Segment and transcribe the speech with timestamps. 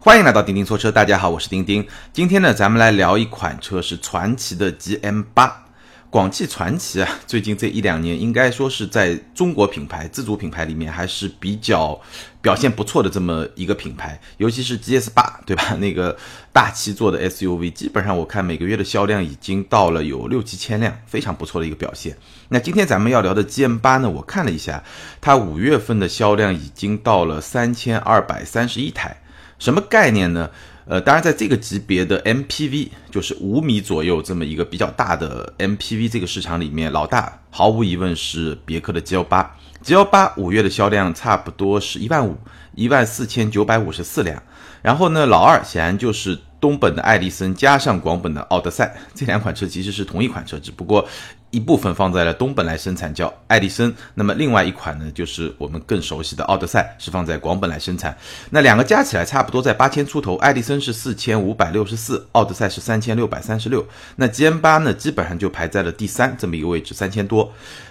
[0.00, 1.84] 欢迎来到钉钉说车，大家好，我是钉钉。
[2.12, 5.64] 今天呢，咱们来聊一款车，是传祺的 GM 八。
[6.08, 12.00] 广汽传祺啊，最近这一两年，应该说是在中国品牌自主品牌里面还是比较
[12.40, 14.18] 表现不错的这么一个品牌。
[14.36, 15.74] 尤其是 GS 八，对吧？
[15.82, 16.16] 那个
[16.52, 22.16] 大七座的 SUV，基本上我看每个月的销量已经到了有六七千辆，非常不错的一个表现。
[22.48, 24.84] 那今天咱们要聊的 GM 八呢，我看了一下，
[25.20, 29.16] 它五月份的销量已经到了三千二百三十一台。
[29.58, 30.50] 什么概念呢？
[30.86, 39.54] 呃，当然，在这个级别的 MPV，就是五米左右这么一个比较大的 MPV 这个市场里面，老大毫无疑问是别克的 G L 八。
[39.82, 42.38] G L 八五月的销量差不多是一万五，
[42.74, 44.42] 一万四千九百五十四辆。
[44.80, 51.06] 然后呢，老二显然就是东本的艾力绅加上广本的奥德赛，这两款车其实是同一款车，只不过。
[51.50, 53.94] 一部分放在了东本来生产，叫爱迪生。
[54.14, 58.14] 那么另外一款呢，就是我们更熟悉的奥德赛，是放在广本来生产。
[58.50, 63.86] 那两个加起来差不多在八千出头，爱迪生是四千五百六十四，奥德赛是三千六百三十六。
[64.16, 67.50] 那 GM 八呢，基本上就排在了第三这么一个位置，三千多。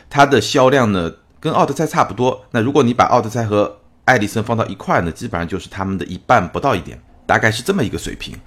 [0.09, 2.45] 它的销量呢，跟奥德赛差不多。
[2.51, 8.37] 那如果你把奥德赛和爱迪生放到一块呢，基本上就是他们的一半不到一点，大概是这么一个水平。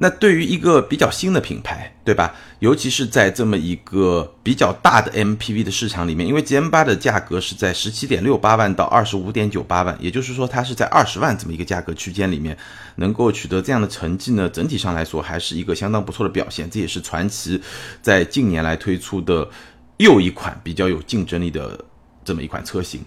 [0.00, 2.32] 那对于一个比较新的品牌，对吧？
[2.60, 12.56] 尤其是在这么一个比较大的 MPV 的市场里面，因为 GM 八的价格是在十七点六八万到二十五点九八万，也就是说它是在二十万这么一个价格区间里面，
[12.94, 16.70] 能够取得这样的成绩呢，整体上来说还是一个相当不错的表现。
[16.70, 17.60] 这也是传祺
[18.00, 19.48] 在近年来推出的
[19.96, 21.76] 又一款比较有竞争力的
[22.24, 23.00] 这么一款车型。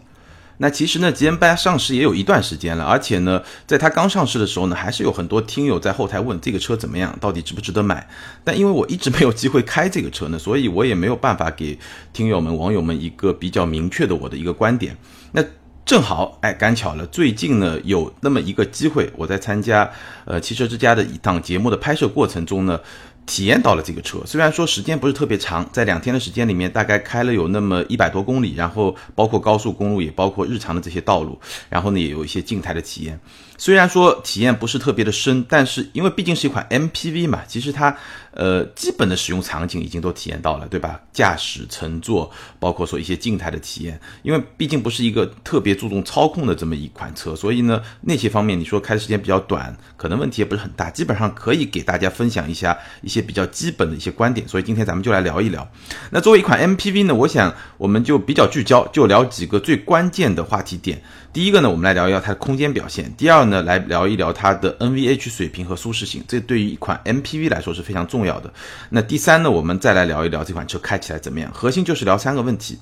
[0.61, 8.07] 那其实呢，GM 八上市也有一段时间了，而且呢，在它刚上市的时候呢，还是有很多听友在后台问这个车怎么样，到底值不值得买。
[8.43, 11.79] 但因为我一直没有机会开这个车呢，所以我也没有办法给
[12.13, 14.95] 听友们、网友们一个比较明确的我的一个观点。
[15.31, 15.43] 那
[15.83, 19.89] 正好，哎，赶巧了，最近呢有那么一个机会，我在参加
[20.25, 22.79] 呃汽车之家的一档节目的拍摄过程中呢。
[23.25, 33.19] 体验到了这个车，虽然说时间不是特别长，在两天的时间里面，大概开了有那么一百多公里，然后包括高速公路，也包括日常的这些道路，然后呢也有一些静态的体验。
[33.57, 37.95] 虽然说体验不是特别的深，但是因为毕竟是一款 MPV 嘛，其实它
[38.33, 40.99] 呃基本的使用场景已经都体验到了，对吧？
[41.11, 43.99] 驾驶、乘坐，包括说一些静态的体验。
[44.23, 54.47] 因为毕竟不是一个特别注重操控的这么一款车，所以呢那些方面你说开的时间比较短，可能问题也不是很大，基本上可以给大家分享一下一些比较基本的一些观点。
[54.47, 55.69] 所以今天咱们就来聊一聊。
[56.11, 61.01] 那作为一款 MPV 呢，我想我们就比较聚焦，就聊几个最关键的话题点。
[61.33, 68.51] 第一个呢，我们来聊一聊它的空间表现；第二呢，来聊一聊它的 NVH 水平和舒适性，这对于一款 MPV 来说是非常重要的。
[68.89, 72.77] 那第三呢，我们再来聊一聊这款车开起来怎么样，核心就是聊三个问题。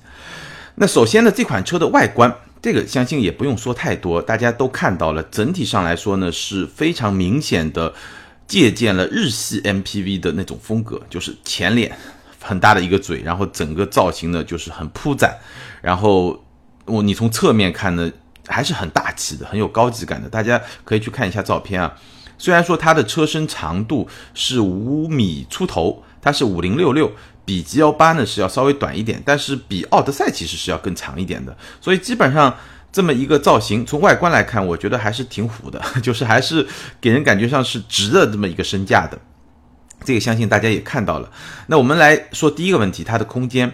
[0.74, 7.94] 那首先呢，这款车的外观，这个相信也不用说太多，大家都看到了，整体上来说呢是非常明显的
[8.48, 11.96] 借鉴了日系 MPV 的那种风格，就是前脸
[12.40, 15.38] 很大的一个嘴，然后整个造型呢就是很铺展，
[15.80, 16.44] 然后
[16.86, 18.10] 我你从侧面看呢。
[18.46, 20.28] 还是很大气的，很有高级感的。
[20.28, 21.94] 大家可以去看一下照片啊。
[22.38, 27.12] 虽然说它的车身长度是五米出头，它是五零六六，
[27.44, 31.54] 比 G L 八呢是要稍微短一点，但是比奥德赛其实是要更长一点的。
[31.80, 32.56] 所以基本上
[32.90, 36.66] 这么一个造型，从外观来看，我觉得还是挺虎的， 就是还是
[37.00, 39.18] 给人感觉上是值的这么一个身价的。
[40.02, 41.30] 这个相信大家也看到了。
[41.66, 43.70] 那我们来说第一个问题，它的空间。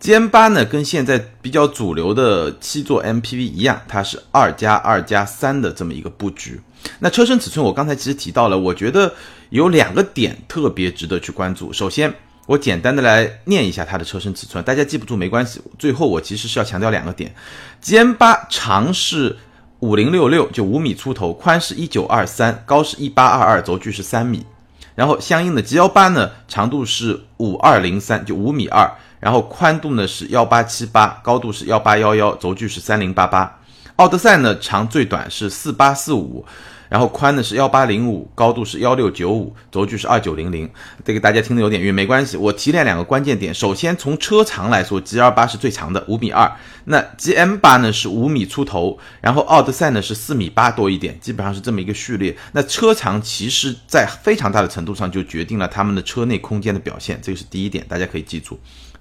[0.00, 6.60] GM 八呢，跟现在比较主流的七座 MPV 一样，它是二加二加三的这么一个布局。
[7.00, 9.12] 那车身尺寸，我刚才其实提到了，我觉得
[9.50, 11.72] 有两个点特别值得去关注。
[11.72, 12.14] 首先，
[12.46, 15.60] 我简单的来念一下它的车身尺寸，大家记不住没关系。
[15.76, 17.34] 最后，我其实是要强调两个点
[17.82, 19.36] ：GM 八长是
[19.80, 24.46] 五零六六，就五米出头，宽是一九二三，高是一八二二，轴距是三米。
[24.94, 28.88] 然后相应的 G 幺八呢，长度是五二零三，就五米二。
[29.20, 33.60] 然后宽度呢是幺八七八，高度是幺八幺幺，轴距是三零八八。
[33.96, 36.44] 奥德赛呢长最短是四八四五。
[36.88, 40.66] 然后宽呢是幺八零五，高度是幺六九五，轴距是二九零零。
[41.04, 43.52] 这个大家听得有点晕，没关系，我提炼两个关键点。
[43.52, 46.50] 首先从车长来说，G L 八是最长的，五米二。
[46.84, 52.34] 那 G M 八呢是五米出头，然后奥德赛呢是四米八多一点，基本上是这么一个序列。
[52.52, 58.58] 那车长其实在非常大的程度上就决定了他们的车内空间的表现，这个是第一点，大家可以记住。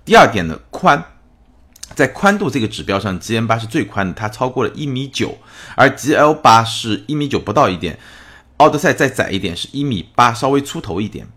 [0.07, 1.03] 第二点呢，宽。
[1.93, 5.37] 在宽度这个指标上，G M 八是最宽的，它超过了一米九，
[5.75, 7.99] 而 G L 八是一米九不到一点，
[8.55, 11.27] 奥德赛再窄一点是一米八稍微出头一点，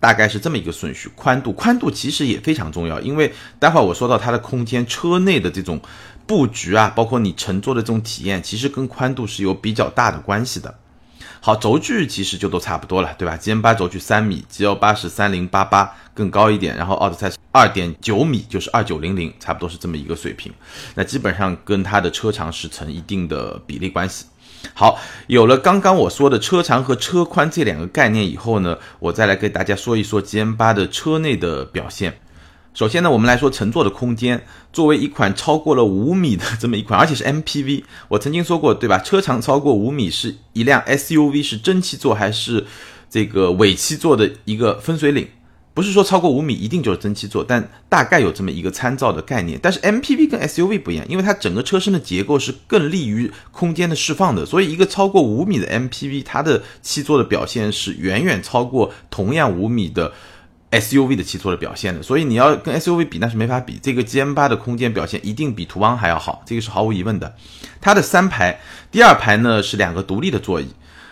[0.00, 1.08] 大概是这么一个顺序。
[1.14, 5.80] 宽度，宽度其实也非常重要，因为待会儿我说到它的空间，车内的这种
[6.26, 10.80] 布局啊，包括你乘坐的这种体验，其实跟宽度是有比较大的关系的。
[11.42, 20.52] 好，轴距其实就都差不多了，对吧？G M 八轴距三米，G L 八是三零八八，更高一点，然后奥德赛是二点九米，就是二九零零，差不多是这么一个水平。
[20.94, 24.26] 那基本上跟它的车长是成一定的比例关系。
[24.74, 32.20] 好，有了刚刚我说的车长和车宽这两个概念以后呢，我再来给大家说一说 G M 八的车内的表现。
[32.72, 34.42] 首先呢，我们来说乘坐的空间。
[34.72, 38.98] 作为一款超过了五米的 这么一款，而且是 MPV，我曾经说过，对吧？
[38.98, 42.64] 车长超过五米是一辆 SUV 是真七座还是
[43.10, 45.26] 这个尾七座的一个分水岭。
[45.72, 49.58] 不是说超过五米一定就是真七座，但大概有这么一个参照的概念。
[49.62, 60.12] 但是 MPV 跟 SUV 不一样，因为它整个车身的结构是更利于空间的释放的，所以一个超过五米的 MPV，它的七座的表现是远远超过同样五米的。
[60.70, 63.78] SUV 的七座的表现的，所以你要跟 SUV 比，那是没法比。
[63.82, 67.34] 这个 GM8 的空间表现一定比途昂还要好，这个是毫无疑问的。
[67.80, 70.68] 它的三排，第二排呢是两个独立的座椅，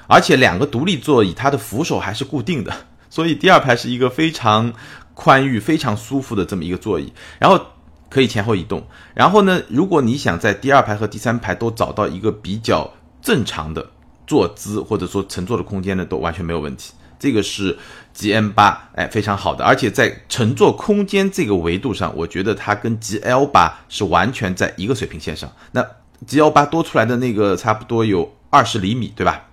[0.07, 2.73] 而且两个独立座椅它的扶手还是固定的，
[3.11, 4.73] 所以第二排是一个非常
[5.15, 7.61] 宽裕、非常舒服的这么一个座椅，然后
[8.09, 8.87] 可以前后移动。
[9.15, 12.89] 然后呢，如果你想在第二排和第三排都找到一个比较
[13.21, 13.85] 正常的
[14.25, 16.93] 坐姿或者说乘坐的空间呢，都完全没有问题。
[17.19, 17.77] 这个是
[18.13, 25.51] G M 八，哎，非常好的，而且在乘坐空间这个维度上，我觉得它跟 G L 八是完全在一个水平线上。
[25.73, 25.85] 那
[26.27, 29.45] G L 八多出来的那个差不多有二十厘米，对吧？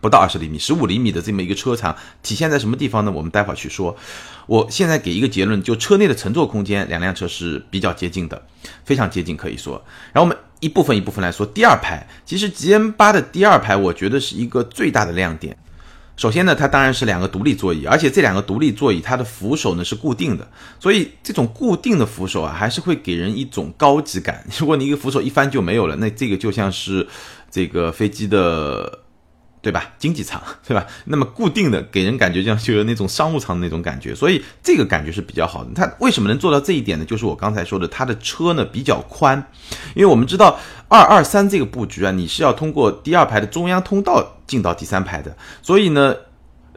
[0.00, 3.10] 不到二十厘米，十五厘米的这么一个车长，体现在什么地方呢？
[3.10, 3.96] 我们待会儿去说。
[4.46, 8.40] 我现在给一个结论，就车内的乘坐空间，两辆车是比较接近的，
[8.84, 9.82] 非常接近，可以说。
[10.12, 15.56] 然后我们一部分一部分来说，第二排，其实 G M 八的第二排，我觉得是一个最大的亮点。
[16.18, 20.46] 首先呢，它当然是两个独立座椅，而且这两个独立座椅它的扶手呢是固定的，
[20.78, 24.44] 所以这种固定的扶手啊，还是会给人一种高级感。
[24.58, 27.06] 如果你一个扶手一翻就没有了，那这个就像是
[27.50, 28.98] 这个飞机的。
[29.68, 29.92] 对吧？
[29.98, 30.86] 经济舱， 对吧？
[31.04, 35.70] 那么固定的给人感觉像就有那种商务舱的那种感觉，所以这个感觉是比较好的。
[35.74, 37.04] 它为什么能做到这一点呢？
[37.04, 39.36] 就是我刚才说的，它的车呢比较宽，
[39.94, 46.14] 因为我们知道二二三这个布局啊，你是要通过第二排的中央通道进到第三排的，所以呢。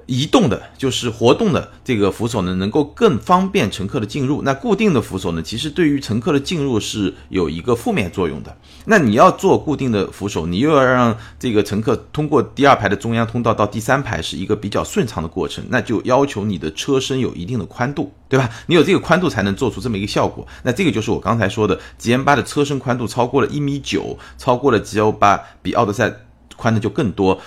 [0.05, 4.41] 移动的就是活动的这个扶手呢，能够更方便乘客的进入。
[4.43, 8.55] 那固定的扶手呢，其实对于乘客的进入是有一个负面作用的。
[8.85, 18.49] 那你要做固定的扶手，你又要让这个乘客通过第二排的中央通道到第三排是一个比较顺畅的过程，那就要求你的车身有一定的宽度，对吧？
[18.67, 20.45] 你有这个宽度才能做出这么一个效果。
[20.63, 26.11] 那这个就是我刚才说的，G M 八的车身宽度超过了一米九，超过了 G L 八，比奥德赛
[26.55, 27.39] 宽的就更多。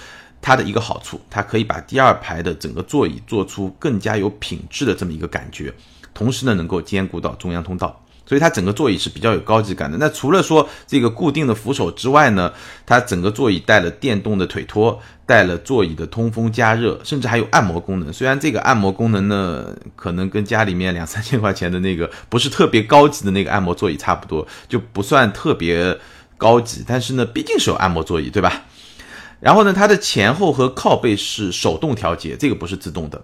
[0.44, 5.73] 它的一个好处，它可以把第二排的整个座椅做出更加有品质的这么一个感觉，
[6.12, 9.96] 同时呢能够兼顾到中央通道，所以它整个座椅是比较有高级感的。
[9.96, 12.52] 那除了说这个固定的扶手之外呢，
[12.85, 18.12] 它整个座椅带了电动的腿托，带了座椅的通风加热，甚至还有按摩功能。
[18.12, 25.99] 虽然这个按摩功能呢，可能跟家里面两三千块钱的那个不是特别高级的那个按摩座椅差不多，就不算特别
[26.37, 28.64] 高级，但是呢，毕竟是有按摩座椅，对吧？
[29.40, 33.22] 然后呢，它的前后和靠背是手动调节，这个不是自动的。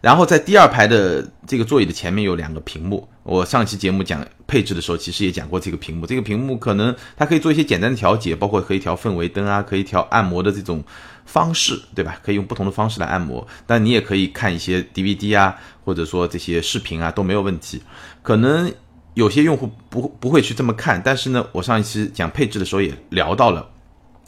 [0.00, 6.06] 然后在第二排的这个座椅的前面有两个屏幕，我上期节目讲配置的时候，其实也讲过这个屏幕。
[6.06, 10.84] 这个屏幕可能它可以做一些简单的调节，包括可以调氛围灯啊，可以调按摩的这种
[11.26, 12.16] 方式，对吧？
[12.22, 13.44] 可以用不同的方式来按摩。
[13.66, 17.82] 但你也可以看一些 DVD 啊，或者说这些视频啊都没有问题。
[18.22, 18.72] 可能
[19.14, 23.68] 有些用户不不会去这么看，但是呢，我上一期讲配置的时候也聊到了。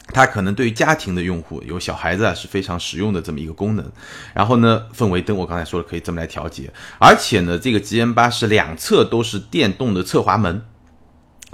[0.07, 3.91] 它可能对于家庭的用户，有小孩子啊是非常实用的这么一个功能。
[4.33, 10.65] 然后呢，氛围灯我刚才说了可以这么来调节，而且呢，这个 G M 八是两侧都是电动的侧滑门，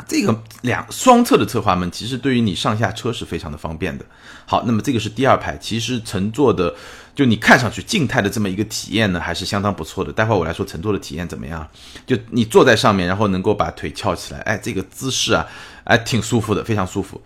[0.07, 4.05] 这个两双侧的侧滑门其实对于你上下车是非常的方便的。
[4.45, 6.73] 好，那么这个是第二排，其实乘坐的
[7.13, 10.11] 就你看上去静态的这么一个体验呢，还是相当不错的。
[10.11, 11.67] 待会儿我来说乘坐的体验怎么样？
[12.07, 15.45] 就你坐在上面，然后能够把腿翘起来，哎，这个姿势啊，
[15.83, 17.21] 哎，挺舒服的，非常舒服。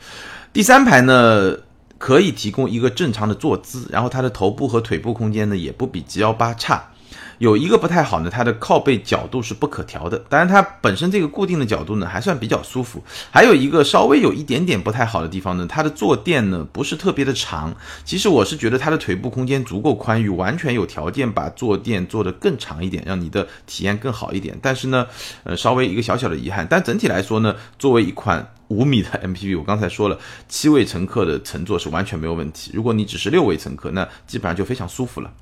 [0.53, 1.55] 第三排呢，
[1.98, 6.89] 可以提供一个正常的坐姿，然后它的头部和腿部空间呢，也不比 G 幺八差。
[7.38, 10.20] 有一个不太好呢，它的靠背角度是不可调的。
[10.27, 13.01] 当然，它本身这个固定的角度呢，还算比较舒服。
[13.31, 17.74] 还有一个稍微有一点点不太好的地方呢，它的坐垫呢不是特别的长。
[18.03, 24.60] 其实我是觉得它的腿部空间足够宽裕，完全有条件把坐垫做得更长一点，让你的体验更好一点。
[24.62, 25.08] 但是呢，
[25.46, 26.67] 呃，稍微一个小小的遗憾。
[26.70, 32.72] 但整体来说呢，作为一款五米的 MPV，我刚才说了，七位乘客的乘坐是完全没有问题。
[32.74, 35.34] 如果你只是六位乘客，那基本上就非常舒服了。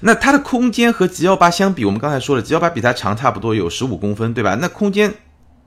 [0.00, 4.54] 那它的空间和 G 幺八相比，我们刚才说了，G 幺八比它长差不多有十五公分，对吧？
[4.54, 5.14] 那空间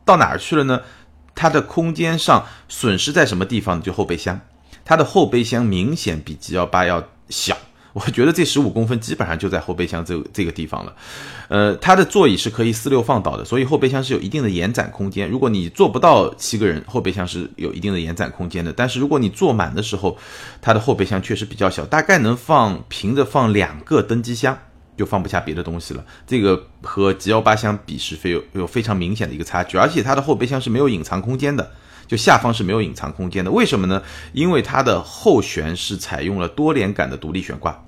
[0.04, 0.82] 到哪儿去了呢？
[1.36, 3.84] 它的空间上损失在什么地方呢？
[3.84, 4.42] 就后备箱。
[4.84, 7.56] 它的后备箱明显比 G 幺八要小。
[7.94, 10.94] 我觉得这十五公分基本上就在后备箱这这个地方了，
[11.48, 15.30] 呃，它的座椅是可以四六放倒的，所以后备箱是有一定的延展空间。
[15.30, 18.74] 如果你坐不到七个人，后备箱是有一定的延展空间的。
[18.74, 20.18] 但是如果你坐满的时候，
[20.60, 24.58] 它的后备箱确实比较小，大概能放平着放两个登机箱，
[24.98, 26.04] 就放不下别的东西了。
[26.26, 31.72] 这个和 G 幺八相比是非有有非常明显的一个差距，而且它的后备箱是没有隐藏空间的。
[32.06, 34.04] 就下方是没有隐藏空间的，为什么呢？
[34.34, 37.82] 因为它的后悬是采用了多连杆的独立悬挂。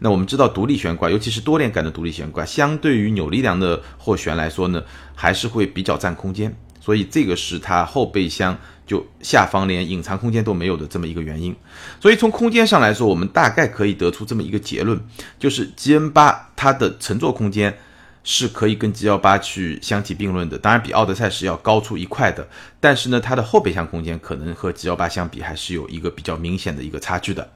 [0.00, 4.82] 那我们知道，独立悬挂，尤其是多连杆的独立悬挂，相对于扭力梁的后悬来说呢，
[5.14, 6.52] 还是会比较占空间。
[6.80, 8.56] 所以这个是它后备箱
[8.88, 11.54] 就下方连隐藏空间都没有的这么一个原因。
[12.00, 15.00] 所以从空间上来说，我们大概可以得出这么一个结论，
[15.38, 17.78] 就是 GN 八它的乘坐空间。
[18.24, 22.46] 是可以跟 G 幺八去相提并论的，当然比奥德赛是要高出一块的，
[22.78, 27.52] 但是呢，它的后备箱空间可能和 G 幺八相比还是有一个比较明显的一个差距的。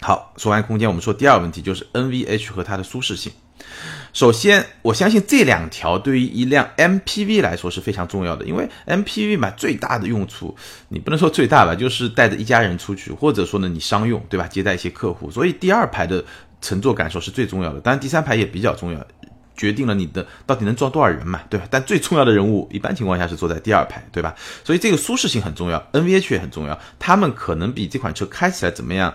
[0.00, 3.32] 好，说完空间，我们说第二个问题就是 NVH 和它的舒适性。
[4.12, 10.54] 首先，我相信这两条对于一辆 MPV 来说是非常重要的，因为 MPV 嘛，最大的用处
[10.88, 14.46] 你不能说最大吧，就是带着一家人出去，或者说呢你商用，对吧？
[14.46, 16.24] 接待一些客户，所以第二排的
[16.60, 19.04] 乘坐感受是最重要的，当然第三排也比较重要。
[19.56, 21.64] 决定了你的到底能装多少人嘛，对吧？
[21.70, 24.34] 但最重要的人物一般情况下是坐在第二排，对吧？
[24.64, 29.14] 所以这个舒适性很重要，NVH 也很重要，他们可能比这款车开起来怎么样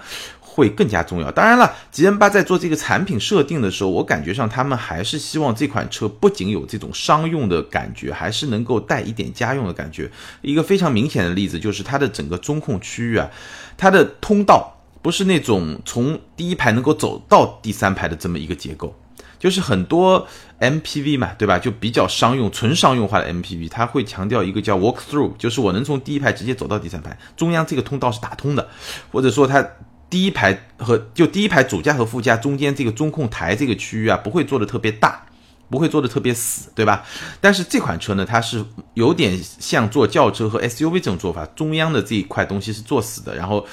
[0.59, 1.31] 会更加重要。
[1.31, 10.11] 当然了，吉恩八在做这个产品设定的时候，我感觉上他们还是希望这款车不仅有这种商用的感觉，还是能够带一点家用的感觉。
[10.41, 13.29] 一个非常明显的例子就是它的整个中控区域啊，
[13.77, 18.93] 它的通道不是那种从第一排能够走到第三排的这么一个结构。
[19.39, 20.27] 就是很多
[20.59, 21.57] MPV 嘛，对吧？
[21.57, 28.67] 就比较商用、纯商用化的 MPV，它会强调一个叫 walk through，就是我能从第一排直接走到第三排，中央这个通道是打通的，
[29.13, 29.65] 或者说它
[30.09, 35.23] 第一排和就第一排主驾和副驾中间这个中控台这个区域啊，不会做的特别大，
[35.69, 37.03] 不会做的特别死，对吧？
[37.39, 43.65] 但是这款车呢，它是有点像做轿车和 SUV 这种做法，中央的这一块东西是做死的，然后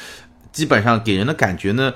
[0.53, 1.95] 基本上给人的感觉呢。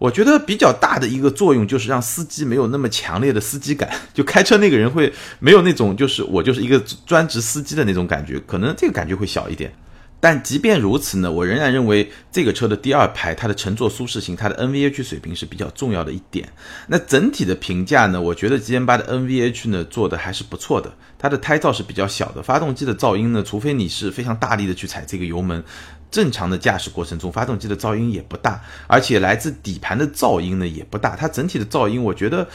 [0.00, 9.72] 我觉得比较大的一个作用就是让司机没有那么强烈的司机感， 就开车那个人会没有那种就是我就是一个专职司机的那种感觉，可能这个感觉会小一点。
[10.20, 16.48] 但即便如此呢，我仍然认为这个车的第二排它的乘坐舒适性、它的 NVH 水平是比较重要的一点。
[16.88, 25.62] 那整体的评价呢，我觉得 GM 八的 NVH 呢做的还是不错的，它的胎噪是比较小的，发动机的噪音呢，除非你是非常大力的去踩这个油门。
[26.10, 31.14] 正常的驾驶过程中，发动机的噪音也不大，而且来自底盘的噪音呢也不大。
[31.14, 32.48] 它整体的噪音，我觉得，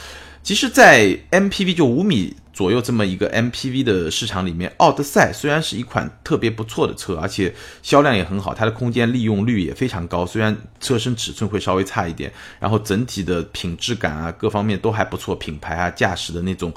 [0.44, 10.26] 其实，在 MPV 就五米左右这么一个 MPV 的市场里面，奥德赛虽然是一款特别不错的车，而且销量也很好，它的空间利用率也非常高。
[10.26, 16.72] 虽然车身尺寸会稍微差一点，然后整体的品质感啊，各方面都还不错，品牌啊，驾驶的那种。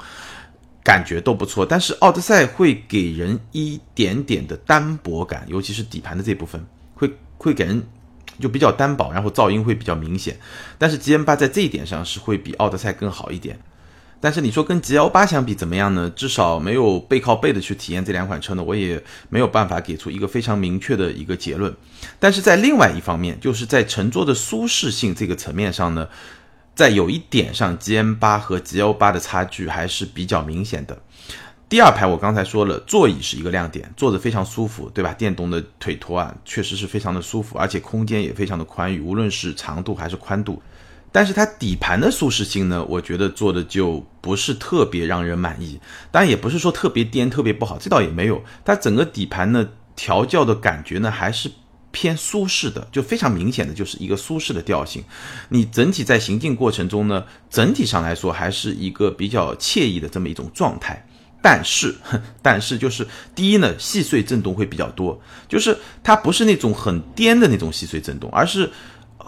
[0.84, 7.86] 感觉都不错，但是奥德赛会给人一点点的单薄感，尤其是底盘的这部分，会会给人
[8.40, 10.38] 就比较单薄，然后噪音会比较明显。
[10.78, 13.58] 但是 G M 八在这一点上是会比奥德赛更好一点。
[14.20, 16.10] 但是你说跟 G L 八相比怎么样呢？
[16.10, 21.74] 至少没有背靠背的去体验这两款车呢，我也没有办法给出一个非常明确的一个结论。
[22.18, 26.08] 但是在另外一方面，就是在乘坐的舒适性这个层面上呢。
[26.74, 30.96] 在有一点上，G M 八和 G L 八的差距还是比较明显的。
[31.68, 35.12] 第二排我刚才说了，座椅是一个亮点，坐着非常舒服，对吧？
[35.12, 40.62] 电动的腿托啊，确实是非常的舒服，而且空间也非常的宽裕，无论是长度还是宽度。
[41.12, 45.78] 但是它底盘的舒适性呢，我觉得做的就不是特别让人满意。
[46.10, 48.42] 当然也不是说特别颠、特别不好，这倒也没有。
[48.64, 51.50] 它整个底盘呢，调教的感觉呢，还是。
[51.90, 55.02] 偏舒适的，就非常明显的就是一个舒适的调性。
[55.48, 61.02] 你整体在行进过程中呢，整体上来说还是一个比较惬意的这么一种状态。
[61.40, 61.94] 但是，
[62.42, 68.70] 但是就是第一呢，细碎震动会比较多，就是它不是那种很颠的那种细碎震动，而是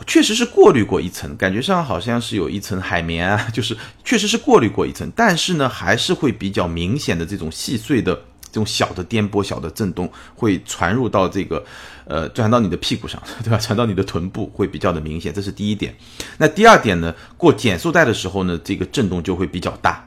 [0.06, 8.18] 确实是过滤过一层，感觉上好像是有一层海绵啊， 就是确实是过滤过一层，但是呢，还是会比较明显的这种细碎的。
[8.52, 11.64] 这种小的颠簸、小的震动会传入到这个，
[12.04, 13.56] 呃，传到你的屁股上， 对吧？
[13.56, 15.94] 传到你的臀部会比较的明显，这是第一点。
[16.36, 17.14] 那第二点呢？
[17.36, 20.04] 过减速带的时候呢，这个震动就会比较大。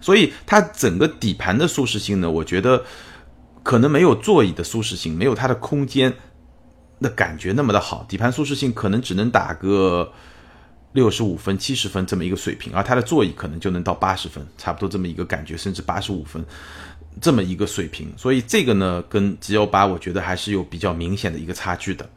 [0.00, 2.84] 所以它整个底盘的舒适性呢，我觉得
[3.62, 6.12] 可能没有座椅的舒适性，没有它的空间
[7.00, 8.04] 的感觉那么的好。
[8.08, 10.12] 底盘舒适性可能只能打个
[10.92, 16.44] 六十五分、七十分这么一个水平，而它的座椅可能就能到八十分，差不多这么一个感觉，甚至八十五分。
[17.20, 22.08] 这么一个水平，所以这个呢，跟 G L 八我觉得还是有比较明显的一个差距的。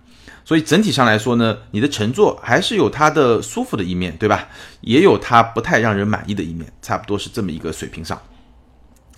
[0.45, 4.47] 所以整体上来说呢，你的乘坐还是有它的舒服的一面，对吧？
[4.81, 8.21] 也有它不太让人满意的一面，差不多是这么一个水平上。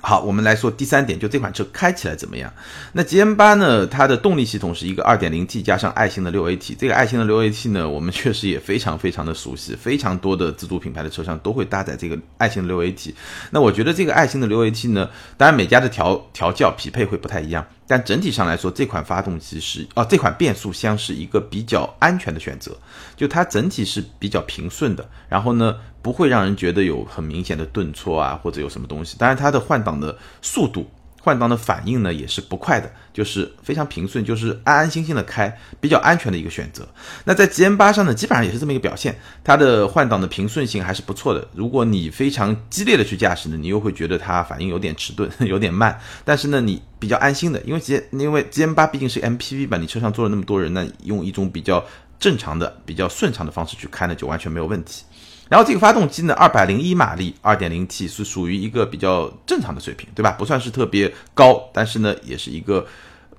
[0.02, 2.54] 好，我们来说第三点，就这款车开起来怎么样？
[2.94, 3.88] 那 GM 八呢？
[3.88, 6.76] 它的动力系统是一个 2.0T 加上爱信的 6AT。
[6.78, 13.16] 这个爱信的 6AT 呢，我们确实也非常非常的熟悉，非常多的自主品牌的车上都会搭载这个爱信的 6AT。
[13.50, 17.66] 那我觉得这个爱信的 6AT 呢，当然每家的调调教匹配会不太一样。
[17.88, 22.76] 但整体上来说，这款发动机是哦，这款变速箱是一个比较安全的选择，
[23.16, 29.16] 就它整体是比较平顺的，然后呢，不会让人觉得有很明显的顿挫啊，或者有什么东西。
[29.18, 30.90] 当然，它的换挡的速度。
[31.26, 35.52] 换挡的反应呢也是不快的，就是非常平顺，就是安安心心的开，
[35.82, 36.88] 比较安全的一个选择。
[37.24, 41.48] 那在 GM 八上呢，基本上也是这么一个表现，它的换挡的平顺性还是不错的。
[41.56, 46.00] 如果你非常激烈的去驾驶呢，你又会觉得它反应有点迟钝， 有点慢。
[46.24, 51.84] 但是呢，你比较安心的，因为 G 因为 GM 八毕竟是 MPV 吧，你车上坐了那么多人呢，用一种比较
[52.20, 55.04] 正常的、比较顺畅的方式去开呢，就完全没有问题。
[55.48, 60.32] 然后这个发动机呢，二百零一马力，二点零 T 是属于一个比较正常的水平，对吧？
[60.32, 62.84] 不算是特别高，但是呢，也是一个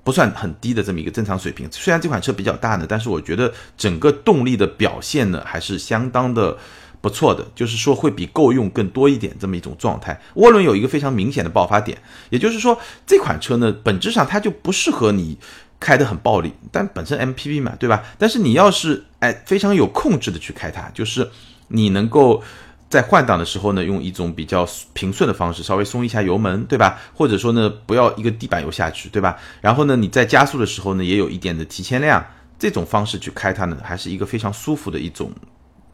[0.05, 1.67] 不算很低的这么一个正常水平。
[1.69, 6.57] 虽然这款车比较大呢，但是我觉得整个动力的表现呢，还是相当的
[7.01, 10.17] 不错的，就是说会比够用更多一点这么一种状态。
[10.35, 11.97] 涡轮有一个非常明显的爆发点，
[12.29, 15.37] 也就是说这款车呢，本质上它就不适合你
[15.77, 18.01] 开得很暴力，但本身 MPV 嘛，对吧？
[18.17, 21.29] 但是你要是哎非常有控制的去开它，就是。
[21.67, 22.43] 你能够
[22.89, 26.99] 在换挡的时候呢，用一种比较平顺的方式，稍微松一下油门，对吧？
[27.13, 29.37] 或者说呢，不要一个地板油下去，对吧？
[29.61, 32.25] 然后呢，你在加速的时候呢，也有一点的提前量，
[32.57, 35.31] 这种方式去开它呢，还是一个非常舒服的一种。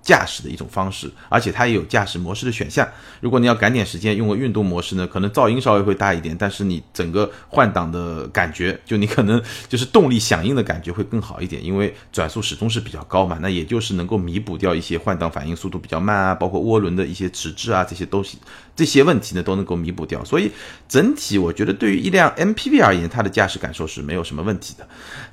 [0.03, 2.87] 驾驶的一种方式，而且它也有驾驶模式的选项。
[3.21, 18.37] 如果你要赶点时间，用个运动模式呢，可能噪音稍微会大一点，但是你整个换挡的感觉，就你可能就是动力响应的感觉会更好一点，因为转速始终是比较高嘛，那也就是能够弥补掉一些换挡反应速度比较慢啊，包括涡轮的一些迟滞啊，这些东西
[18.75, 20.23] 这些问题呢都能够弥补掉。
[20.25, 20.51] 所以
[20.89, 24.85] 整体我觉得对于一辆 MPV 而言，它的驾驶感受是没有什么问题的，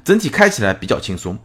[0.05, 1.37] 整体开起来比较轻松。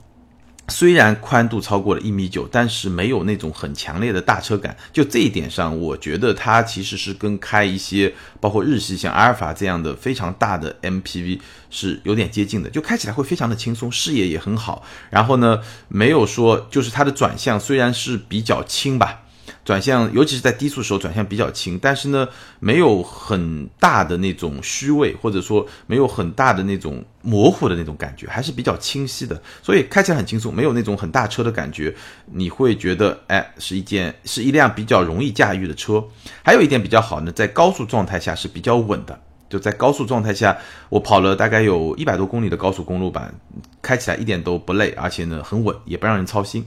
[0.68, 4.76] 虽然宽度超过了一米九，但是没有那种很强烈的大车感。
[4.92, 14.84] 就这一点上，我觉得它其实是跟开一些包括日系像阿尔法这样的非常大的 MPV 是有点接近的，就开起来会非常的轻松，视野也很好。
[15.12, 19.22] 然后呢，没有说就是它的转向虽然是比较轻吧。
[19.64, 22.28] 转向，尤其是在低速时候转向比较轻，但是呢，
[22.60, 31.94] 没有很大的那种虚位，或者说没有很大的那种模糊的那种感觉，还是比较清晰的，所以开起来很轻松，没有那种很大车的感觉，
[32.26, 36.04] 你会觉得，哎，是一件是一辆比较容易驾驭的车。
[36.44, 40.58] 还有一点比较好呢，在高速状态下是比较稳的，就在高速状态下，
[40.90, 43.32] 我跑了大概有一百多公里的高速公路吧，
[43.82, 46.66] 开起来一点都不累，而且呢很稳，也不让人操心。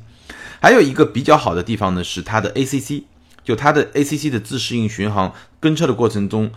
[0.61, 3.05] 还有一个比较好的地方呢，是它的 ACC，
[3.45, 6.51] 就它的 ACC 的自适应巡航，跟车的过程中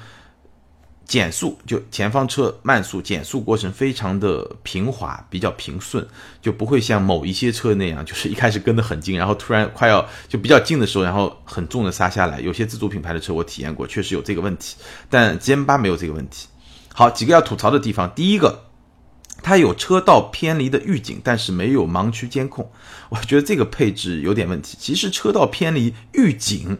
[1.05, 6.07] 减速，就前方车慢速减速过程非常的平滑，比较平顺，
[6.41, 12.39] 就不会像某一些车那样，就是一开始跟得很近，然后突然快要就比较近的时候，然后很重的刹下来。
[12.39, 14.77] 有些自主品牌的车我体验过，确实有这个问题，
[15.09, 16.47] 但 GM 八没有这个问题。
[16.93, 18.70] 好，几个要吐槽的地方，第一个。
[19.43, 22.69] 它有车道偏离的预警，但是没有盲区监控，
[23.09, 24.77] 我觉得这个配置有点问题。
[24.79, 26.77] 其实车道偏离预警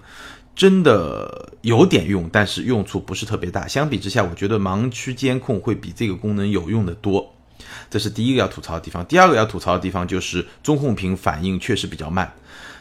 [0.56, 3.68] 真的有点用，但是用处不是特别大。
[3.68, 7.34] 相比之下，我觉得盲区监控会比这个功能有用的多。
[7.90, 9.06] 这是第一个要吐槽的地方。
[9.06, 12.32] 第二个要吐槽的地方就是中控屏反应确实比较慢，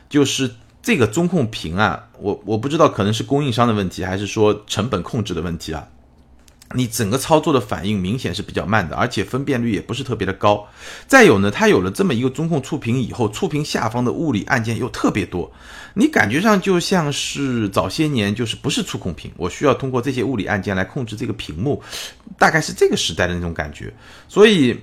[0.09, 0.51] 就是
[0.83, 5.87] 这个中控屏啊，我我不知道可能是供应商的问题，还是说成本控制的问题啊。
[6.76, 10.68] 你整个操作的反应明显是比较慢的，而且分辨率也不是特别的高。
[11.09, 15.50] 再有呢，它有了这么一个中控触屏以后，触屏下方的物理按键又特别多，
[15.94, 21.83] 你感觉上就像是早些年就是不是触控屏，我需要通过这些物理按键来控制这个屏幕，
[22.38, 23.92] 大概是这个时代的那种感觉。
[24.28, 24.78] 所以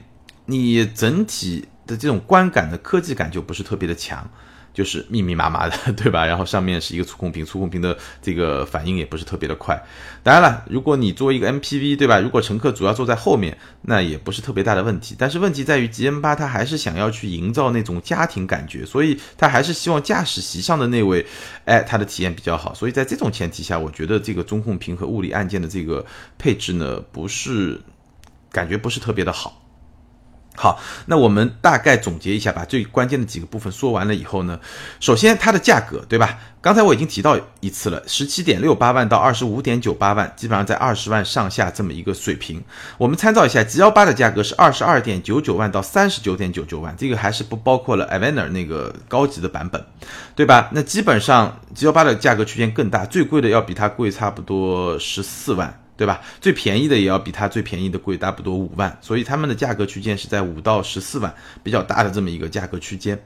[0.45, 4.29] 你整体的这种观感的科技感就不是特别的强。
[4.77, 6.23] 就是密密麻麻的， 对吧？
[6.23, 9.75] 然后上面是一个触控屏，触控屏的这个反应也不是特别的快。
[10.21, 12.19] 当然了，如果你作为一个 MPV，对吧？
[12.19, 15.15] 如果乘客主要坐在后面，那也不是特别大的问题。
[15.17, 21.25] 但是问题在于，GM 八它还是想要去营造那种家庭感觉，所以它还是希望驾驶席上的那位，
[21.65, 22.71] 哎，他的体验比较好。
[22.75, 26.05] 所以在这种前提下，我觉得这个中控屏和物理按键的这个
[26.37, 27.81] 配置呢，不是
[28.51, 29.63] 感觉不是特别的好。
[30.59, 34.59] 好，那我们大概总结一下，把最关键的几个部分说完了以后呢，
[34.99, 36.39] 首先它的价格，对吧？
[36.59, 42.61] 刚才我已经提到一次了，十七点六八万到二十五点九八万，基本上在二十万上下这么一个水平。
[42.97, 49.85] 我们参照一下 G 幺八的价格是二十二点九九万到三十九点九九万，这个还是不包括了 a v e n e r 那个高级的版本，
[50.35, 50.69] 对吧？
[50.73, 55.86] 那基本上 G 幺八的价格区间更大，最贵的要比它贵差不多十四万。
[55.97, 56.21] 对吧？
[56.39, 61.33] 最便宜的也要比它最便宜的贵差不多五万，所以他们的价格区间是在五到十四万，
[61.63, 63.19] 比较大的这么一个价格区间。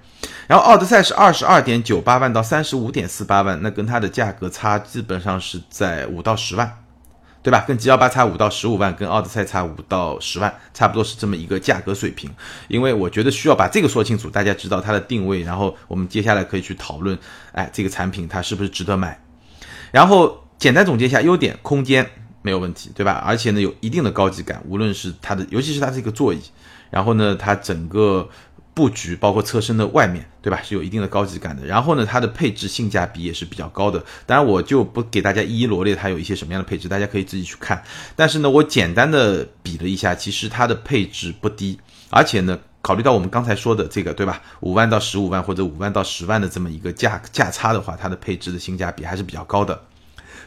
[0.48, 6.78] 然后奥德赛是二十二点九八万到三十五点四八万，那跟它的价格差基本上是在五到十万，
[7.44, 7.66] 对吧？
[7.68, 12.30] 跟 G 幺八差五到十五万，跟奥德赛差五到十万，差不多是这么一个价格水平。
[12.70, 17.18] 因为我觉得需要把这个说清楚，大家知道它的定位，然后我们接下来可以去讨论，
[17.52, 19.20] 哎，这个产品它是不是值得买？
[19.92, 22.10] 然后简单总结一下优点，空间。
[22.42, 23.22] 没有问题，对吧？
[23.26, 26.40] 而且呢，有一定的高级感，无论是它的，尤其是它这个座椅，
[26.90, 28.28] 然后呢，它整个
[28.74, 30.62] 布局，包括车身的外面，对吧？
[30.64, 31.66] 是有一定的高级感的。
[31.66, 34.04] 然后呢，它的配置性价比也是比较高的。
[34.26, 37.84] 当然，我就不给大家一一罗列它有一些什么样的配置，大家可以自己去看。
[38.16, 41.78] 但是呢，我简单的比了一下，其实它的配置不低，
[42.10, 44.42] 而且呢，考虑到我们刚才说的这个，对吧？
[44.62, 49.80] 五万到十五万或者五万到十万的这么一个价价差的话，它的配置的性价比还是比较高的。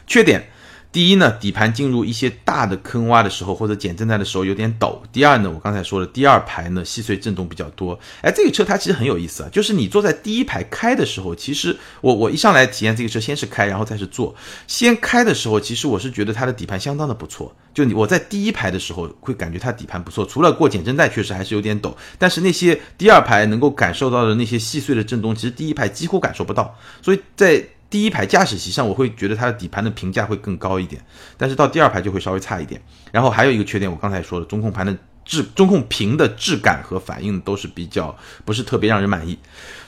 [0.07, 0.49] 缺点。
[0.95, 5.03] 第一呢，底盘进入一些大的坑洼的时候，或者减震带的时候有点抖。
[5.11, 7.99] 第二呢，我刚才说了，第二排呢细碎震动比较多。
[8.21, 14.33] 哎，这个车它其实很有意思啊，就是你坐在第一排开的时候，其实我我一上来体验这个车，先是开，然后再是坐。
[14.67, 17.53] 先开的时候，其实我是觉得它的底盘相当的不错。
[17.73, 26.73] 就你我在第一排的时候会感觉它底盘不错，除了过减震带确实还是有点抖，但是那些第二排能够感受到的那些细碎的震动，其实第一排几乎感受不到。
[27.01, 27.61] 所以在
[27.95, 31.01] 第一排驾驶席上，我会觉得它的底盘的评价会更高一点，
[31.37, 32.81] 但是到第二排就会稍微差一点。
[33.09, 39.39] 然后还有一个缺点，我刚才说的中控盘的质、中控屏的质感和反应都是比较不是特别让人满意。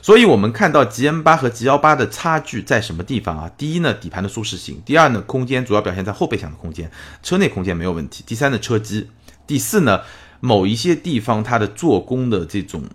[0.01, 3.51] 所以我们看到 G M 八和 G 幺八的差距在什么地方啊？
[3.57, 6.89] 第一呢，底盘的舒适性；第二呢，空间主要表现在后备箱的空间，
[7.21, 9.07] 车内空间没有问题；第三呢，车机；
[9.45, 9.99] 第四呢，
[10.39, 12.85] 某一些地方它的做工的这种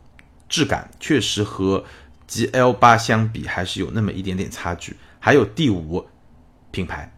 [0.49, 1.85] 质感确实和。
[2.33, 6.03] G L 八相比还是有那么一点点差距，还有第五
[6.71, 7.13] 品牌，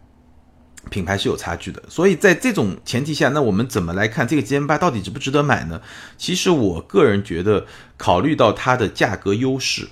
[0.89, 1.81] 品牌是有差距的。
[1.87, 5.81] 所以在这种前提下，那我们怎么来看这个 G M 八到底值不值得买呢？
[6.17, 9.87] 其实我个人觉得，考虑到它的价格优势，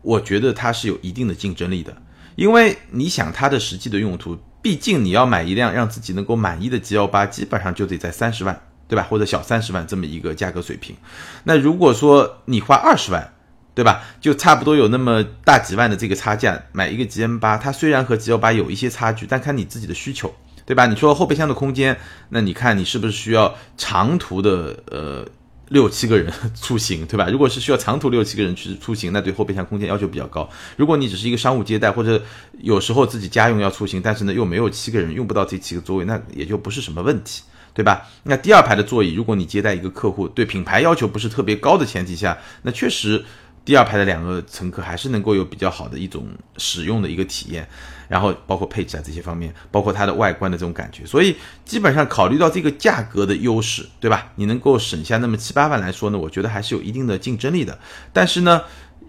[0.00, 1.94] 我觉得它是有一定的竞争力的。
[2.34, 9.06] 因为你想它的实际的用途，毕竟你要买一辆让自己能够满意的 G L 八，基本上就得在三十万，对吧？
[9.10, 10.96] 或者小三十万这么一个价格水平。
[11.44, 13.34] 那如果说你花二十万，
[13.80, 14.02] 对吧？
[14.20, 20.30] 就差不多有那么大几万的这个差价，买一个 G M 八，它虽然和 G L 八有一些差距，但看你自己的需求，
[20.66, 20.84] 对吧？
[20.84, 21.96] 你说后备箱的空间，
[22.28, 25.26] 那你看你是不是需要长途的呃
[25.68, 27.26] 六七个人出行，对吧？
[27.30, 30.46] 如果是需要长途六七个人去出行，那对后备箱空间要求比较高。
[30.76, 32.22] 如果你只是一个商务接待，或者
[32.58, 38.06] 有时候自己家用要出行，但是呢又没有七个人用不到这七个座位，那也就不是什么问题，对吧？
[38.24, 43.24] 那第二排的座椅，如果你接待一个客户，对品牌要求不是特别高的前提下，那确实。
[43.64, 47.68] 第二排的两个乘客还是能够有比较好的一种使用的一个体验，
[48.08, 54.32] 然后包括配置啊这些方面，包括它的外观的这种感觉，所以基本上考虑到这个价格的优势，对吧？
[54.36, 57.78] 你能够省下那么七八万来说呢，我觉得还是有一定的竞争力的。
[58.12, 58.62] 但是呢，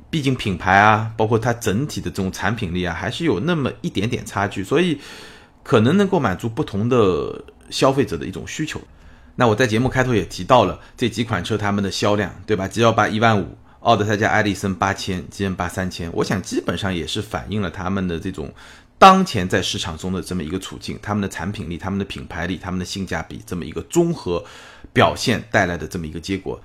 [0.10, 5.00] 毕竟品牌啊，包括它整体的这种产品力啊，还是有那么一点点差距，所以
[5.64, 8.80] 可能能够满足不同的消费者的一种需求。
[9.38, 13.58] 那我在节目开头也提到了这几款车它们的销量，对吧？G 幺八一万五。
[13.82, 18.54] 奥德赛加艾力森八千，G M 八三千，我想基本上也是反映了他们的这种
[18.98, 24.44] 当前在市场中的这么一个处境，他们的产品力、他们的品牌力、他们的性价比这么一个综合
[24.94, 26.62] 表现带来的这么一个结果。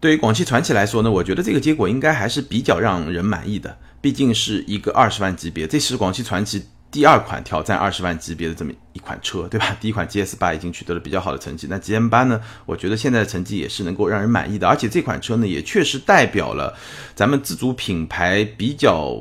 [0.00, 6.64] 对于广汽传祺来说呢，我觉得这个结果应该还是比较让人满意的，毕竟是一个二十万级别，这是广汽传祺。
[6.94, 9.76] 第二款挑战二十万级别的这么一款车，对吧？
[9.80, 12.40] 第一款 GS 八已经取得了比较好的成绩，那 GM 八呢？
[12.66, 16.72] 我觉得现在的成绩也是能够让人满意的，而且这款车呢，也确实代表了
[17.16, 19.20] 咱们自主品牌比较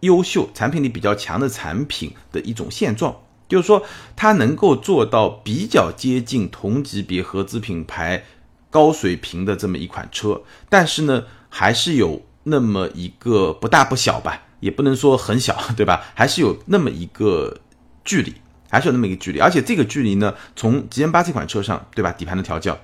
[0.00, 3.14] 优秀、产品力比较强的产品的一种现状，
[3.46, 3.84] 就是说
[4.16, 8.24] 它能够做到比较接近同级别合资品牌
[8.70, 14.44] 高水平的这么一款车，但是呢，还是有那么一个不大不小吧。
[14.62, 16.04] 也不能说很小， 对吧？
[16.14, 17.58] 还是有那么一个
[18.04, 18.32] 距离，
[18.70, 19.40] 还是有那么一个距离。
[19.40, 22.12] 而且这个距离呢，从 G M 八这款车上，对吧？
[22.12, 22.78] 底盘的调教，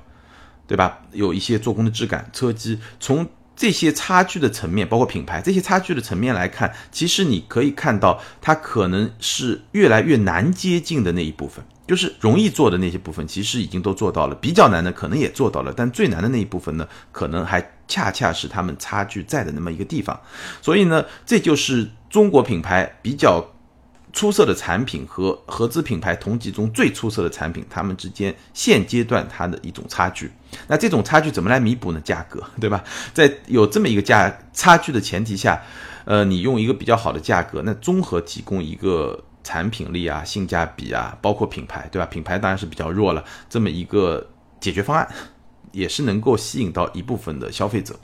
[0.66, 0.98] 对吧？
[1.12, 3.24] 有一些做工的质感，车机从
[3.58, 20.18] 这些差距的层面，包括品牌这些差距的层面来看，其实你可以看到，它可能是越来越难接近的那一部分，就是容易做的那些部分，其实已经都做到了；比较难的可能也做到了，但最难的那一部分呢，可能还恰恰是他们差距在的那么一个地方。
[20.62, 23.44] 所以呢，这就是中国品牌比较。
[24.18, 30.28] 出色的产品和合资品牌同级中最出色的产品，它们之间现阶段它的一种差距。
[30.66, 32.00] 那这种差距怎么来弥补呢？
[32.00, 32.82] 价格， 对吧？
[33.14, 35.62] 在有这么一个价差距的前提下，
[36.04, 42.06] 呃，你用一个比较好的价格，那综合提供一个产品力啊、性价比啊，包括品牌，对吧？
[42.06, 44.28] 品牌当然是比较弱了，这么一个
[44.58, 45.08] 解决方案，
[45.70, 47.94] 也是能够吸引到一部分的消费者。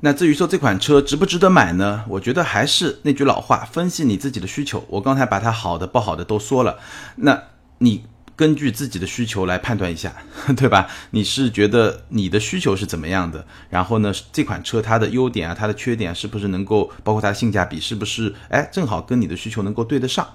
[0.00, 2.04] 那至于说这款车值不值得买呢？
[2.08, 4.84] 我觉得还是那句老话，分析你自己的需求。
[4.88, 6.78] 我刚才把它好的不好的都说了，
[7.16, 7.42] 那
[7.78, 8.04] 你
[8.36, 10.14] 根据自己的需求来判断一下，
[10.56, 10.88] 对吧？
[11.12, 13.46] 你是觉得你的需求是怎么样的？
[13.70, 20.26] 然后呢，这款车它的优点啊，它的缺点是不是能够，包括它的性价比是不是，哎，正好跟你的需求能够对得上？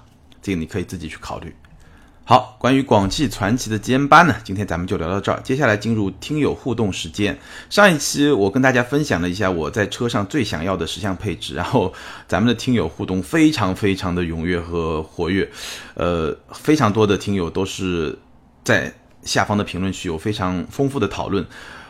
[0.42, 1.54] 这个你可以自己去考虑。
[2.30, 5.40] 好，关于广汽传祺的 GM 八呢，今天咱们就聊到这儿。
[5.42, 7.36] 接下来进入听友互动时间。
[7.68, 11.92] 上一期我跟大家分享了一下我在车上最想要的十项配置，然后
[12.28, 15.50] 咱们的听友互动非常非常的踊跃和活跃，
[15.94, 18.16] 呃，非常多的听友都是
[18.62, 21.44] 在下方的评论区有非常丰富的讨论。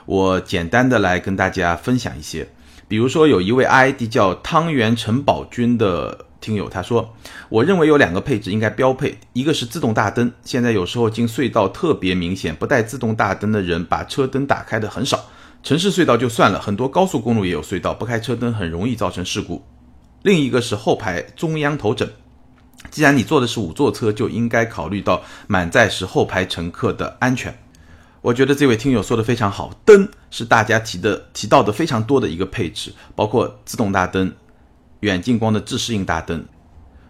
[0.06, 2.48] 我简单的来跟大家分享一些，
[2.88, 6.29] 比如说有一位 ID 叫汤圆陈宝军的。
[6.40, 7.14] 听友他说，
[7.48, 10.32] 我认为有两个配置应该标配，一个是自动大灯。
[10.42, 15.26] 现在有时候进隧道特别明显，不带自动大灯的人把车灯打开的很少。
[15.62, 19.62] 城市隧道就算了，很多高速公路也有隧道，不开车灯很容易造成事故。
[20.22, 22.10] 另一个是后排中央头枕，
[22.90, 27.54] 既然你坐的是五座车，就应该考虑到满载时后排乘客的安全。
[28.22, 34.32] 我觉得这位听友说的非常好，灯是大家提的提到的非常多的一个配置，包括自动大灯。
[35.00, 36.44] 远近光的自适应大灯，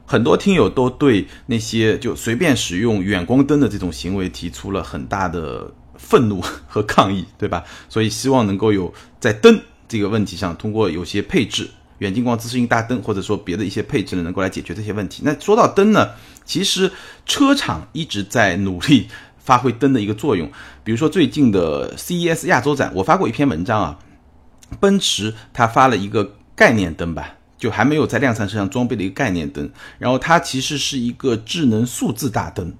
[0.06, 7.64] 很多听友都对那些就随便使用远光灯的这种行为提出了很大的愤怒 和抗议，对吧？
[7.88, 15.22] 所以希望能够有在灯这个问题上，通过有些配置，远近光自适应大灯，或者说别的一些配置呢，能够来解决这些问题。
[15.24, 16.10] 那说到灯呢，
[16.44, 16.90] 其实
[17.26, 20.50] 车厂一直在努力发挥灯的一个作用。
[20.84, 23.98] 比如说最近的 CES 亚洲展，我发过一篇文章啊，
[24.78, 27.34] 奔驰它发了一个概念灯吧。
[27.60, 32.72] 就还没有在量产车上装备的一个概念灯，然后它其实是一个智能数字大灯，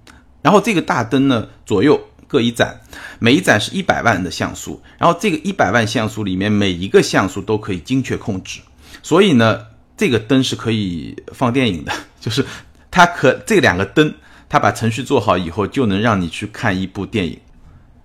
[0.43, 2.81] 然后这个大灯呢左右各一盏，
[3.19, 8.61] 每一盏是一百万的像素，然后这个一百万像素里面每一个像素都可以精确控制，
[9.03, 9.67] 所以呢
[9.97, 12.45] 这个灯是可以放电影的， 就是
[12.91, 14.15] 它可这两个灯，
[14.49, 17.39] 它把程序做好以后就能让你去看一部电影。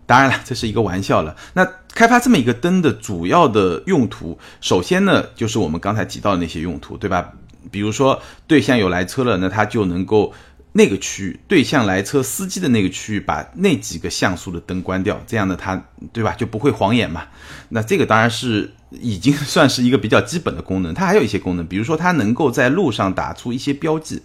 [0.06, 1.36] 当然了，这是一个玩笑了。
[1.54, 7.34] 那开发这么一个灯的主要的用途，首先呢，就是我们刚才提到的那些用途，对吧？
[7.72, 10.32] 比如说对向有来车了，那它就能够
[10.74, 17.24] 那个区域对向来车司机的那个区域，把那几个像素的灯关掉，这样呢，它对吧就不会晃眼嘛。
[17.70, 20.94] 那这个当然是已经算是一个比较基本的功能。
[20.94, 24.22] 它还有一些功能，比如说它能够在路上打出一些标记。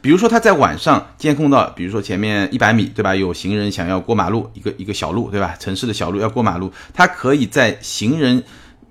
[0.00, 3.14] 比如说，他在晚上监控到，比如说前面一百米，对吧？
[3.14, 5.56] 有行人想要过马路，一个一个小路，对吧？
[5.58, 8.44] 城市的小路要过马路，他可以在行人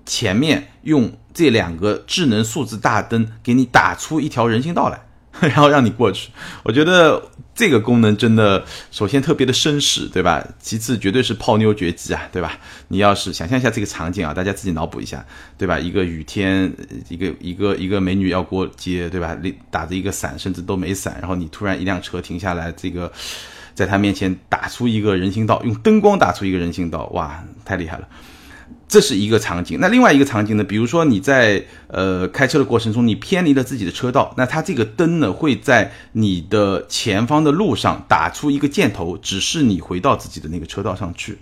[0.04, 5.05] 前面用这两个智能数字大灯给你打出一条人行道来。
[5.42, 6.30] 然后让你过去，
[6.62, 7.22] 我觉得
[7.54, 10.46] 这个功能真的，首先特别的绅士，对吧？
[10.60, 12.58] 其次绝对是泡妞绝技啊，对吧？
[12.88, 15.24] 你要是想象一下这个场景啊，大家自己脑补一下，
[15.58, 15.78] 对吧？
[15.78, 16.72] 一个雨天，
[17.08, 19.36] 一个一个一个美女要过街，对吧？
[19.70, 23.12] 打着一个伞，甚至都没伞，然后你突然一辆车停下来，这个
[23.74, 28.08] 在他面前打出一个人行道，用灯光打出一个人行道，哇，太厉害了！
[28.88, 30.62] 这是一个场景，那另外一个场景呢？
[30.62, 41.36] 比如说你在呃开车的过程中，你偏离了自己的车道，那它这个灯呢会在你的前方的路上打出一个箭头，指示你回到自己的那个车道上去。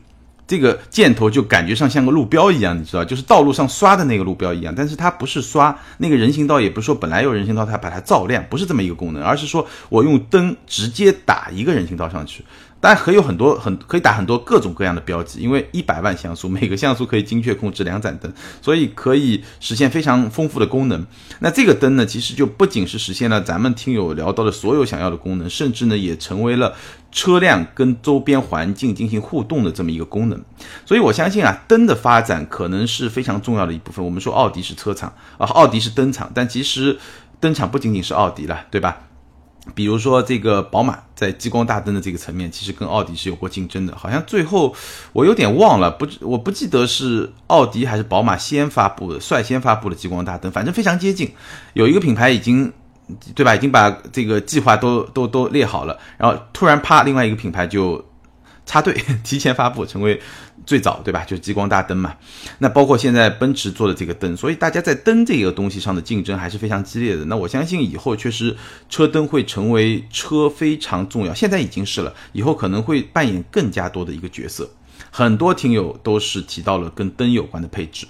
[0.46, 4.74] 这个箭头就感觉上像个路标一样，你知道，就是道路上刷的那个路标一样。
[4.76, 12.44] 但是它不是刷那个人行道，也不是说本来有人行道它把它照亮，不是这么一个功能，而是说我用灯直接打一个人行道上去。
[12.84, 21.06] 但可以有很多很可以打很多各种各样的标记，因为一百万像素， 每个像素可以精确控制两盏灯，所以可以实现非常丰富的功能。
[21.38, 26.74] 那这个灯呢，其实就不仅是实现了咱们听友聊到的所有想要的功能，甚至呢也成为了
[27.10, 30.38] 车辆跟周边环境进行互动的这么一个功能。
[30.84, 34.04] 所以我相信啊，灯的发展可能是非常重要的一部分。
[34.04, 36.98] 我们说奥迪是车厂啊，奥迪是灯厂，但其实
[37.40, 39.06] 灯厂不仅仅是奥迪了，对吧？
[39.74, 44.74] 比如说这个宝马在激光大灯的这个层面，其实跟奥迪是有过竞争的，好像最后
[45.12, 51.32] 我有点忘了，不我不记得是奥迪还是宝马先发布的，率先发布的激光大灯，反正非常接近。
[51.72, 52.70] 有一个品牌已经，
[53.34, 53.54] 对吧？
[53.54, 58.04] 已经把这个计划都都都列好了，然后突然啪，另外一个品牌就
[58.66, 60.20] 插队 提前发布，成为。
[60.66, 61.22] 最早对吧？
[61.24, 62.14] 就是激光大灯嘛。
[62.56, 67.22] 那包括现在奔驰做的这个灯，所以大家在灯这个东西上的竞争还是非常激烈的。
[67.26, 68.56] 那我相信以后确实
[68.88, 74.70] 车灯会成为车非常重要，现在已经是了，以后可能会扮演更加多的一个角色。
[75.10, 78.06] 很多听友都是提到了跟灯有关的配置。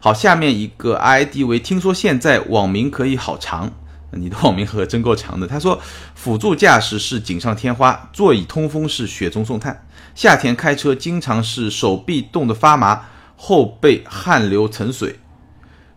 [0.00, 3.70] 好，下面一个 ID 为听说现在网名可以好长，
[4.12, 5.46] 你的网名可真够长的。
[5.46, 5.80] 他说
[6.14, 9.86] 辅助驾驶是锦上添花，座椅通风是雪中送炭。
[10.14, 15.18] 夏天开车经常是手臂冻得发麻，后背汗流成水，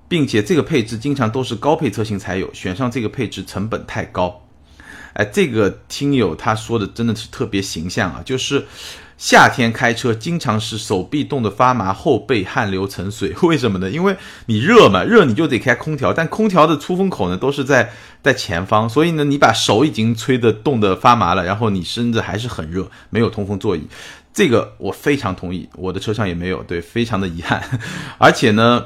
[0.08, 4.42] 并且这个配置经常都是高配车型才有，选上这个配置成本太高。
[5.14, 8.66] 哎，这个听友他说的真的是特别形象啊，就是。
[9.24, 13.90] 夏天开车经常是手臂冻得发麻，后背汗流成水， 为什么呢？
[13.90, 17.90] 因为你热嘛，热你就得开空调，但空调的出风口呢都是在
[18.22, 23.88] 在前方，所以呢你把手已经吹得冻得发麻了，然后你身子还是很热，没有通风座椅，
[24.34, 27.64] 这个我非常同意，我的车上也没有，对，非常的遗憾。
[28.20, 28.84] 而且呢，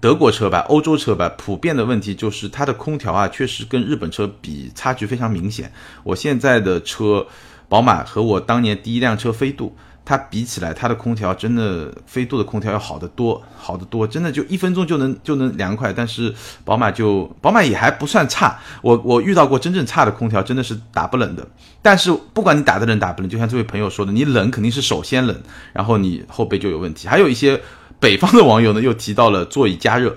[0.00, 5.72] 德国车吧，欧洲车吧，普遍的问题就是它的空调啊，确实跟日本车比差距非常明显。
[6.04, 7.26] 我现在的车。
[7.70, 15.92] 宝马和我当年第一辆车飞度，它比起来，它的空调真的飞度的空调要好得多，好得多，真的就一分钟就能就能凉快。
[15.92, 21.46] 但是宝马就宝马也还不算差，我我遇到过真正差的空调，真的是打不冷的。
[21.80, 25.40] 但是不管你打的冷打不冷，就像这位朋友说的，你冷肯定是首先冷，
[25.72, 27.06] 然后你后背就有问题。
[27.06, 27.60] 还有一些
[28.00, 30.16] 北方的网友呢，又提到了座椅加热。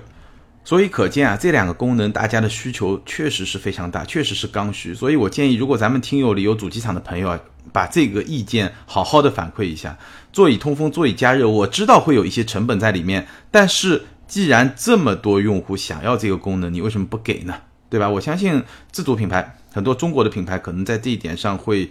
[0.64, 4.94] 所以可见啊，这两个功能大家的需求确实是非常大，确实是刚需。
[4.94, 7.38] 所以我建议，如果咱们听友里有主机厂的朋友啊，
[7.70, 9.98] 把这个意见好好的反馈一下。
[10.32, 17.54] 座椅通风、座椅加热，我知道会有一些成本在里面，但是既然这么多用户想要这个功能，你为什么不给呢？
[17.90, 18.08] 对吧？
[18.08, 21.90] 我相信自主品牌很多中国的品牌可能在这一点上会，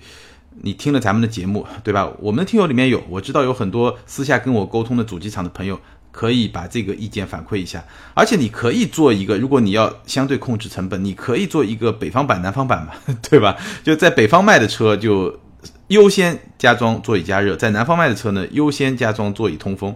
[0.64, 2.12] 你听了咱们的节目，对吧？
[2.20, 5.80] 我们的听友里面有，我知道有很多私下跟我沟通的主机厂的朋友。
[6.14, 12.94] 可以把这个意见反馈一下，而且你可以做一个，如果你要相对控制成本，你可以做一个北方版、南方版嘛，
[13.30, 13.58] 对吧？
[13.84, 15.40] 就在北方卖的车就
[15.88, 19.96] 优先加装座椅加热，在南方卖的车呢优先加装座椅通风，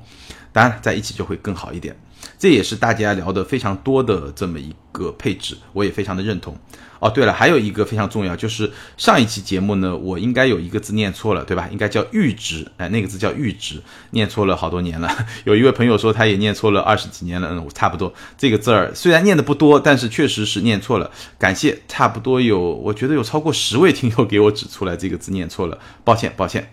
[0.51, 1.95] 当然在一起就会更好一点。
[2.37, 6.55] 这也是大家聊的非常多的这么一个配置，我也非常的认同。
[6.99, 11.69] 哦，对了，还有一个非常重要，就是上一期节目呢，我应该有一个字念错了，对吧？
[11.71, 13.79] 应该叫阈值，哎，那个字叫阈值，
[14.11, 15.07] 念错了好多年了。
[15.45, 18.11] 有一位朋友说他也念错了二十几年了，嗯，我差不多。
[18.35, 21.11] 这个字儿虽然念的不多，但是确实是念错了。
[21.37, 26.71] 感谢，差不多有，我觉得有超过十位听友给我指出来这个字念错了，抱歉，抱歉。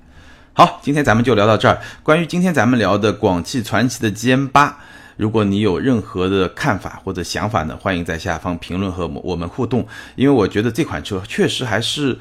[0.55, 1.83] 好，今天咱们就聊到这儿。
[2.03, 4.79] 关于今天咱们聊的广汽传祺的 GM 八。
[5.17, 9.87] 如果你有任何的看法或者想法呢，欢迎在下方评论和我们互动。
[10.17, 12.19] 因为我觉得这款车确实还是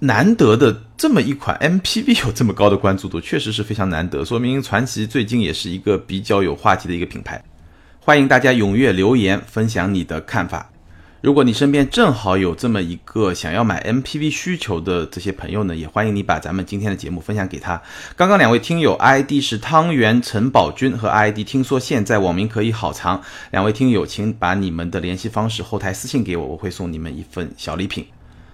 [0.00, 7.42] 难得的，这么一款 MPV 有这么高的关注度，确实是非常难得，说明传祺最近也是一个比较有话题的一个品牌。
[8.00, 10.70] 欢迎大家踊跃留言分享你的看法。
[11.20, 17.82] 如果你身边正好有这么一个想要买 MPV 需求的这些朋友呢，也欢迎你把咱们今天的节目分享给他。
[18.14, 28.06] 刚刚两位听友 ID 是汤圆陈宝军和 ID 听说现在网名可以好长，两位听友请把你们的联系方式后台私信给我，我会送你们一份小礼品。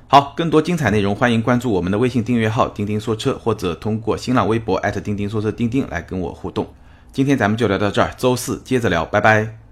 [0.07, 6.72] 好，更多精彩内容欢迎关注我们的微信订阅号“钉钉说车”，或者通过新浪微博钉钉说车钉钉来跟我互动。
[7.12, 9.63] 今天咱们就聊到这儿，周四接着聊，拜拜。